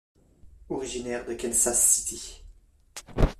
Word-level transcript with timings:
Originaire 0.69 1.27
de 1.27 1.35
Kansas 1.35 1.79
City. 1.79 2.41